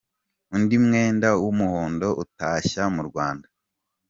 [0.55, 3.47] Undi mwenda w’umuhondo utashye mu Rwanda.